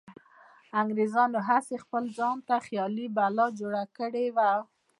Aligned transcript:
انګریزانو 0.81 1.39
هسې 1.49 1.75
خپل 1.83 2.03
ځانته 2.17 2.55
خیالي 2.65 3.07
بلا 3.17 3.47
جوړه 3.59 3.83
کړې 3.97 4.25
وه. 4.35 4.51